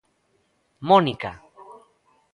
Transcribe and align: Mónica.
Mónica. 0.89 1.31